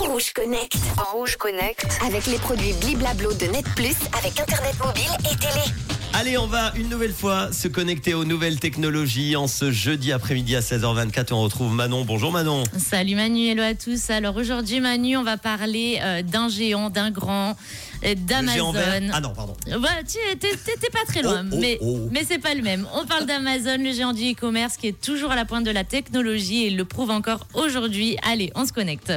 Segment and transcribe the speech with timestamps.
[0.00, 0.76] Rouge Connect.
[0.98, 1.86] En Rouge Connect.
[2.04, 5.93] Avec les produits Bliblablo de Net Plus avec Internet mobile et télé.
[6.16, 10.54] Allez, on va une nouvelle fois se connecter aux nouvelles technologies en ce jeudi après-midi
[10.54, 11.34] à 16h24.
[11.34, 12.04] On retrouve Manon.
[12.04, 12.62] Bonjour Manon.
[12.78, 14.10] Salut Manu, hello à tous.
[14.10, 17.56] Alors aujourd'hui Manu, on va parler euh, d'un géant, d'un grand,
[18.04, 18.74] euh, d'Amazon.
[19.12, 19.54] Ah non, pardon.
[19.66, 22.08] Voilà, tu t'es pas très loin, Oh, oh, mais, oh.
[22.12, 22.86] mais c'est pas le même.
[22.94, 25.82] On parle d'Amazon, le géant du e-commerce qui est toujours à la pointe de la
[25.82, 28.16] technologie et il le prouve encore aujourd'hui.
[28.22, 29.12] Allez, on se connecte.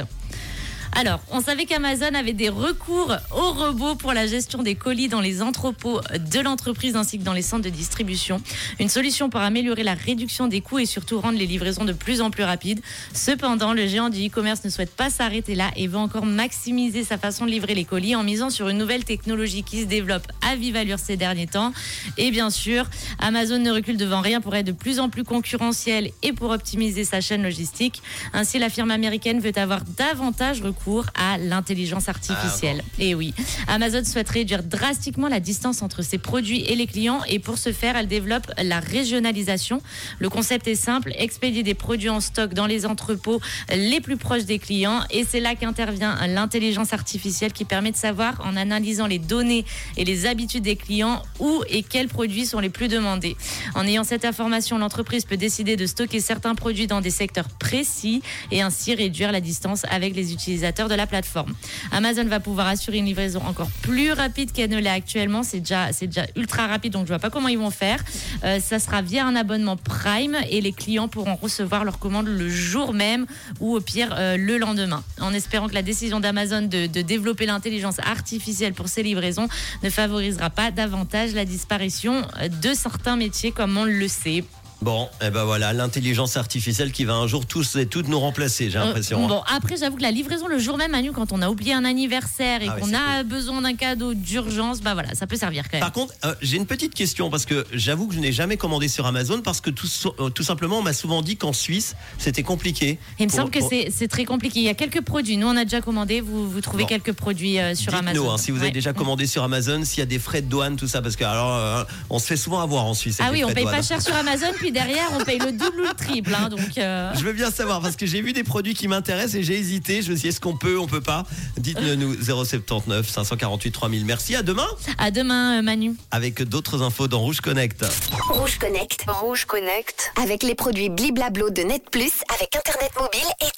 [0.92, 5.20] Alors, on savait qu'Amazon avait des recours aux robots pour la gestion des colis dans
[5.20, 8.40] les entrepôts de l'entreprise ainsi que dans les centres de distribution.
[8.80, 12.20] Une solution pour améliorer la réduction des coûts et surtout rendre les livraisons de plus
[12.20, 12.80] en plus rapides.
[13.12, 17.18] Cependant, le géant du e-commerce ne souhaite pas s'arrêter là et veut encore maximiser sa
[17.18, 20.56] façon de livrer les colis en misant sur une nouvelle technologie qui se développe à
[20.56, 21.72] vive allure ces derniers temps.
[22.16, 22.86] Et bien sûr,
[23.20, 27.04] Amazon ne recule devant rien pour être de plus en plus concurrentiel et pour optimiser
[27.04, 28.02] sa chaîne logistique.
[28.32, 30.77] Ainsi, la firme américaine veut avoir davantage recours
[31.14, 32.82] à l'intelligence artificielle.
[32.98, 33.34] et oui,
[33.66, 37.72] Amazon souhaite réduire drastiquement la distance entre ses produits et les clients et pour ce
[37.72, 39.80] faire, elle développe la régionalisation.
[40.18, 43.40] Le concept est simple, expédier des produits en stock dans les entrepôts
[43.74, 48.40] les plus proches des clients et c'est là qu'intervient l'intelligence artificielle qui permet de savoir
[48.44, 49.64] en analysant les données
[49.96, 53.36] et les habitudes des clients où et quels produits sont les plus demandés.
[53.74, 58.22] En ayant cette information, l'entreprise peut décider de stocker certains produits dans des secteurs précis
[58.50, 61.54] et ainsi réduire la distance avec les utilisateurs de la plateforme.
[61.92, 65.42] Amazon va pouvoir assurer une livraison encore plus rapide qu'elle ne l'est actuellement.
[65.42, 68.02] C'est déjà, c'est déjà ultra rapide, donc je vois pas comment ils vont faire.
[68.44, 72.48] Euh, ça sera via un abonnement Prime et les clients pourront recevoir leur commande le
[72.48, 73.26] jour même
[73.60, 75.02] ou au pire euh, le lendemain.
[75.20, 79.48] En espérant que la décision d'Amazon de, de développer l'intelligence artificielle pour ces livraisons
[79.82, 82.22] ne favorisera pas davantage la disparition
[82.62, 84.44] de certains métiers comme on le sait.
[84.80, 88.70] Bon, et ben voilà, l'intelligence artificielle qui va un jour tous et toutes nous remplacer,
[88.70, 89.24] j'ai Euh, l'impression.
[89.24, 89.28] hein.
[89.28, 91.84] Bon, après, j'avoue que la livraison le jour même, Manu, quand on a oublié un
[91.84, 95.78] anniversaire et Ah qu'on a besoin d'un cadeau d'urgence, bah voilà, ça peut servir quand
[95.78, 95.80] même.
[95.80, 98.86] Par contre, euh, j'ai une petite question parce que j'avoue que je n'ai jamais commandé
[98.86, 99.88] sur Amazon parce que tout,
[100.20, 102.98] euh, tout simplement on m'a souvent dit qu'en Suisse c'était compliqué.
[103.18, 104.60] Il me semble que pour- c'est très compliqué.
[104.60, 105.38] Il y a quelques produits.
[105.38, 106.20] Nous, on a déjà commandé.
[106.20, 106.88] Vous, vous trouvez Bon.
[106.88, 108.30] quelques produits sur Amazon.
[108.30, 108.72] hein, si vous avez Ouais.
[108.72, 111.24] déjà commandé sur Amazon, s'il y a des frais de douane, tout ça, parce que
[111.24, 113.18] alors on se fait souvent avoir en Suisse.
[113.20, 113.74] Ah oui, on paye douane.
[113.74, 116.34] pas cher sur Amazon, puis derrière, on paye le double ou le triple.
[116.34, 119.34] hein, donc, euh, Je veux bien savoir parce que j'ai vu des produits qui m'intéressent
[119.36, 120.02] et j'ai hésité.
[120.02, 121.24] Je me suis dit est-ce qu'on peut, on peut pas?
[121.56, 124.04] Dites-le nous 079 548 3000.
[124.04, 124.34] Merci.
[124.36, 124.66] À demain
[124.98, 125.94] à demain, euh, Manu.
[126.10, 127.84] avec d'autres infos dans Rouge Connect.
[128.30, 129.04] Rouge Connect.
[129.08, 130.12] Rouge Connect.
[130.22, 133.52] Avec les produits Bliblablo de Net Plus avec Internet mobile et télé.